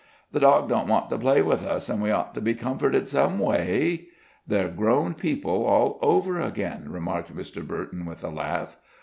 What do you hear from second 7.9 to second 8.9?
with a laugh.